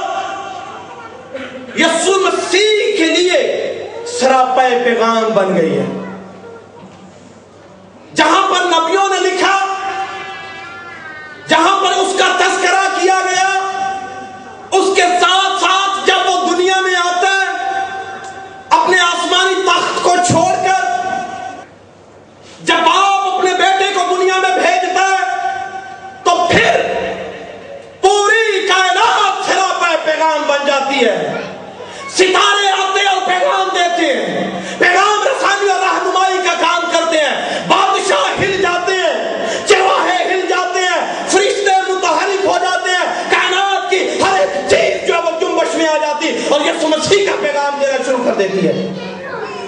یسو 1.79 2.19
مسیح 2.19 2.97
کے 2.97 3.05
لیے 3.05 3.39
سراپے 4.07 4.69
پیغام 4.85 5.23
بن 5.33 5.55
گئی 5.57 5.77
ہے۔ 5.77 5.85
بن 30.97 31.05
جاتی 31.05 31.05
ہے 31.05 31.41
ستارے 32.09 32.67
آتے 32.67 33.07
اور 33.07 33.27
پیغام 33.27 33.69
دیتے 33.73 34.13
ہیں۔ 34.13 34.61
پیغام 34.77 35.21
رسانی 35.21 35.69
اور 35.69 35.79
رہنمائی 35.79 36.37
کا 36.37 36.53
کام 36.59 36.81
کرتے 36.91 37.17
ہیں۔ 37.17 37.67
بادشاہ 37.67 38.41
ہل 38.41 38.61
جاتے 38.61 38.93
ہیں۔ 38.93 39.67
چرواہے 39.67 40.23
ہل 40.23 40.41
جاتے 40.49 40.79
ہیں۔ 40.79 41.29
فرشتے 41.29 41.93
متحرک 41.93 42.45
ہو 42.45 42.57
جاتے 42.61 42.89
ہیں۔ 42.89 43.31
کائنات 43.31 43.89
کی 43.89 44.21
ہر 44.21 44.39
ایک 44.39 44.49
چیز 44.69 45.07
جو 45.07 45.13
ہے 45.13 45.19
وہ 45.19 45.39
جنبش 45.39 45.75
میں 45.75 45.87
آ 45.87 45.97
جاتی، 45.97 46.37
اور 46.49 46.61
یہ 46.61 46.71
مسیح 46.87 47.25
کا 47.25 47.35
پیغام 47.41 47.79
دینا 47.81 47.97
شروع 48.05 48.23
کر 48.25 48.33
دیتی 48.33 48.67
ہے 48.67 48.87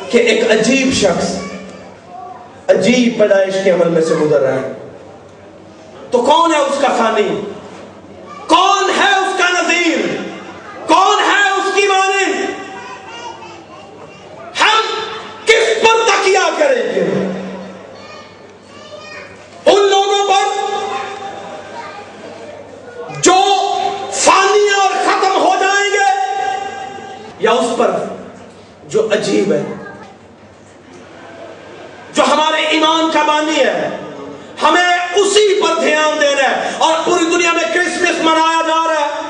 کہ 0.10 0.18
ایک 0.18 0.52
عجیب 0.52 0.94
شخص، 0.94 1.36
عجیب 2.68 3.20
پیدائش 3.20 3.54
کے 3.64 3.72
عمل 3.72 3.90
میں 3.90 4.02
سے 4.02 4.16
گزر 4.16 4.42
رہا 4.42 4.54
ہے۔ 4.54 4.74
تو 6.12 6.22
کون 6.22 6.54
ہے 6.54 6.60
اس 6.60 6.82
کا 6.82 6.88
خانی 6.88 7.42
کون 8.48 8.90
ہے 8.98 9.16
اس 9.16 9.40
کا 9.40 9.50
نظیر 9.50 9.98
کون 10.88 11.24
ہے 11.24 11.50
اس 11.50 11.76
کی 11.76 11.88
مانند 11.88 12.46
ہم 14.62 14.82
کس 15.46 15.82
پر 15.82 16.02
تکیا 16.08 16.50
کریں 16.60 16.96
گے 16.96 17.02
ان 19.66 19.90
لوگوں 19.90 20.28
پر 20.28 20.48
جو 23.22 23.34
فانی 24.12 24.68
اور 24.82 24.92
ختم 24.92 25.42
ہو 25.42 25.56
جائیں 25.60 25.92
گے 25.94 26.08
یا 27.40 27.52
اس 27.52 27.78
پر 27.78 27.92
جو 28.90 29.08
عجیب 29.12 29.54
ہے، 29.54 29.64
جو 32.14 32.24
ہمارے 32.24 32.62
ایمان 32.62 33.12
کا 33.14 33.24
بانی 33.24 33.60
ہے، 33.60 33.90
ہمیں 34.64 34.98
اسی 35.16 35.62
پر 35.62 35.82
دھیان 35.82 36.22
دینا 36.22 36.44
ہے 36.44 36.72
اور 36.78 36.94
پوری 37.06 37.26
دنیا 37.26 37.52
میں 37.52 37.64
کرسمس 37.74 38.22
منایا 38.22 38.62
جا 38.68 38.94
رہا 38.94 39.06
ہے۔ 39.06 39.22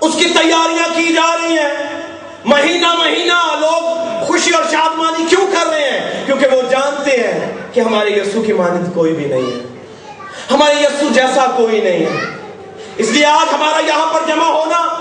اس 0.00 0.14
کی 0.18 0.24
تیاریاں 0.24 0.94
کی 0.94 1.14
جا 1.14 1.36
رہی 1.36 1.58
ہیں۔ 1.58 2.02
مہینہ 2.44 2.86
مہینہ 2.86 3.56
لوگ 3.60 3.82
خوشی 4.24 4.50
اور 4.50 4.62
شادمانی 4.70 5.24
کیوں 5.28 5.46
کر 5.52 5.66
رہے 5.70 5.90
ہیں؟ 5.90 6.26
کیونکہ 6.26 6.46
وہ 6.46 6.62
جانتے 6.70 7.10
ہیں 7.10 7.54
کہ 7.72 7.80
ہمارے 7.80 8.10
یسو 8.10 8.42
کی 8.42 8.52
مانند 8.52 8.94
کوئی 8.94 9.12
بھی 9.12 9.24
نہیں 9.24 9.42
ہے۔ 9.42 9.84
ہمارے 10.50 10.74
یسو 10.74 11.06
جیسا 11.10 11.46
کوئی 11.56 11.80
نہیں 11.80 12.06
ہے۔ 12.06 12.36
اس 12.96 13.10
لیے 13.10 13.24
آج 13.24 13.54
ہمارا 13.54 13.86
یہاں 13.86 14.12
پر 14.12 14.20
جمع 14.26 14.46
ہونا 14.46 14.99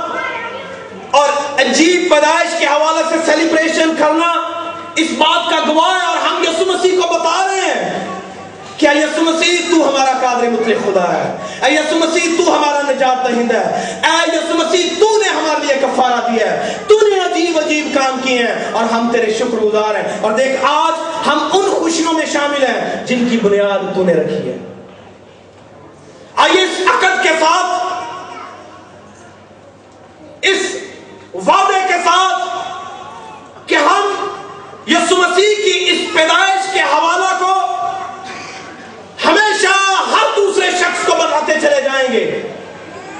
اور 1.11 1.29
عجیب 1.61 2.13
پیدائش 2.13 2.59
کے 2.59 2.65
حوالے 2.65 3.03
سے 3.09 3.31
سیلیبریشن 3.31 3.95
کرنا 3.99 4.33
اس 4.95 5.07
بات 5.17 5.49
کا 5.49 5.73
گواہ 5.73 6.01
ہے 6.01 6.05
اور 6.05 6.17
ہم 6.17 6.43
یسو 6.43 6.65
مسیح 6.65 6.91
کو 6.91 7.13
بتا 7.13 7.47
رہے 7.47 7.61
ہیں 7.61 8.07
کہ 8.77 8.87
اے 8.87 8.97
یسو 8.97 9.21
مسیح، 9.21 9.57
تو 9.69 9.89
ہمارا 9.89 10.11
قادر 10.21 10.49
مطلق 10.49 10.85
خدا 10.85 11.13
ہے۔ 11.13 11.37
اے 11.61 11.73
یسو 11.73 11.95
مسیح، 11.95 12.31
تو 12.37 12.57
ہمارا 12.57 12.81
نجات 12.91 13.27
دہندہ 13.27 13.57
ہے۔ 13.57 14.01
اے 14.03 14.35
یسو 14.35 14.53
مسیح، 14.53 14.89
تو 14.99 15.17
نے 15.17 15.29
ہمارے 15.29 15.65
لیے 15.65 15.75
کفارہ 15.81 16.29
دیا 16.31 16.51
ہے۔ 16.51 16.77
تو 16.87 16.95
نے 17.07 17.19
عجیب 17.19 17.59
عجیب 17.59 17.97
کام 17.97 18.19
کیے 18.23 18.39
ہیں 18.39 18.71
اور 18.71 18.83
ہم 18.83 19.09
تیرے 19.11 19.33
شکر 19.33 19.57
گزار 19.57 19.95
ہیں۔ 19.95 20.17
اور 20.21 20.31
دیکھ، 20.31 20.65
آج 20.65 21.27
ہم 21.27 21.49
ان 21.53 21.71
خوشیوں 21.79 22.13
میں 22.13 22.25
شامل 22.25 22.63
ہیں 22.63 23.05
جن 23.05 23.27
کی 23.29 23.37
بنیاد 23.37 23.95
تو 23.95 24.03
نے 24.03 24.13
رکھی 24.13 24.49
ہے۔ 24.49 24.57
آئیے 26.35 26.63
اس 26.63 26.81
عقد 26.87 27.23
کے 27.23 27.29
ساتھ 27.29 27.83
اس 30.41 30.88
وعدے 31.33 31.79
کے 31.87 31.93
ساتھ 32.03 33.67
کہ 33.67 33.75
ہم 33.75 34.13
یسو 34.87 35.15
مسیح 35.15 35.55
کی 35.55 35.73
اس 35.89 36.13
پیدائش 36.13 36.73
کے 36.73 36.81
حوالہ 36.81 37.31
کو 37.39 37.53
ہمیشہ 39.25 39.73
ہر 40.11 40.25
دوسرے 40.35 40.71
شخص 40.71 41.05
کو 41.05 41.15
بتاتے 41.15 41.53
چلے 41.61 41.81
جائیں 41.81 42.11
گے، 42.11 42.23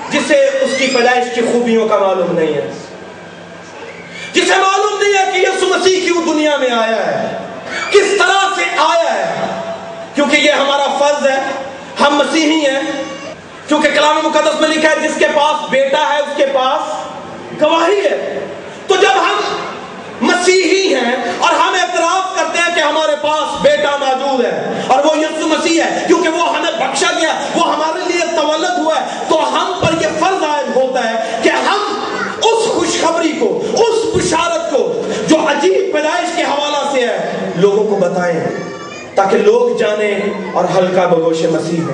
جسے 0.10 0.40
اس 0.62 0.72
کی 0.78 0.88
پیدائش 0.88 1.26
کی 1.36 1.42
خوبیوں 1.42 1.88
کا 1.88 1.98
معلوم 1.98 2.32
نہیں 2.40 2.54
ہے۔ 2.54 2.70
جسے 4.34 4.56
معلوم 4.56 5.02
نہیں 5.02 5.14
ہے 5.14 5.32
کہ 5.34 5.38
یسو 5.38 5.68
مسیح 5.68 6.00
کیوں 6.06 6.24
دنیا 6.26 6.58
میں 6.58 6.72
آیا 6.72 7.06
ہے، 7.06 7.38
کس 7.92 8.18
طرح 8.20 8.48
سے 8.56 8.66
آیا 8.78 9.14
ہے، 9.14 9.46
کیونکہ 10.16 10.36
یہ 10.36 10.52
ہمارا 10.52 10.88
فرض 11.00 11.28
ہے، 11.28 11.40
ہم 12.00 12.16
مسیحی 12.16 12.66
ہیں۔ 12.66 12.82
کیونکہ 13.68 13.90
کلام 13.90 14.20
مقدس 14.24 14.60
میں 14.62 14.70
لکھا 14.70 14.90
ہے، 14.90 15.08
جس 15.08 15.16
کے 15.20 15.26
پاس 15.34 15.70
بیٹا 15.70 16.08
ہے، 16.10 16.20
اس 16.20 16.38
کے 16.38 16.46
پاس 16.46 17.08
گواہی 17.62 18.00
ہے۔ 18.00 18.40
تو 18.88 18.96
جب 18.96 19.16
ہم 19.16 19.42
مسیحی 20.22 20.96
ہیں 20.96 21.16
اور 21.40 21.52
ہم 21.52 21.74
اعتراف 21.74 22.36
کرتے 22.36 22.60
ہیں 22.60 22.76
کہ 22.76 22.82
ہمارے 22.82 23.16
پاس 23.22 23.62
بیٹا 23.62 23.98
موجود 24.00 24.46
ہے 24.46 24.84
اور 24.88 25.06
وہ 25.06 25.18
یسو 25.18 25.48
مسیح 25.48 25.84
ہے، 25.84 26.04
کیونکہ 26.08 26.30
وہ 26.30 26.56
ہمیں 26.56 26.72
بخشا 26.72 27.08
گیا، 27.20 27.34
وہ 27.56 27.74
ہمارے 27.74 28.00
لیے 28.08 28.26
تولد 28.36 28.80
ہوا 28.80 28.96
ہے، 28.96 29.26
تو 29.30 29.56
ہم 29.56 29.74
پر 29.80 29.94
یہ 30.02 30.08
فرض 30.20 30.44
عائد 30.44 30.76
ہوتا 30.76 31.10
ہے 31.10 31.40
کہ 31.44 31.50
ہم 31.50 31.80
اس 32.44 32.68
خوشخبری 32.68 33.32
کو، 33.40 33.64
اس 33.74 34.16
بشارت 34.16 34.72
کو 34.72 35.02
جو 35.28 35.36
عجیب 35.36 35.94
پیدائش 35.94 36.30
کے 36.36 36.44
حوالہ 36.44 36.92
سے 36.92 37.00
ہے، 37.00 37.30
لوگوں 37.56 37.84
کو 37.84 37.96
بتائیں 37.96 38.40
تاکہ 39.16 39.38
لوگ 39.38 39.78
جانیں 39.78 40.20
اور 40.54 40.66
ہلکا 40.78 41.06
بگوش 41.08 41.42
مسیح 41.42 41.82
ہوں۔ 41.82 41.88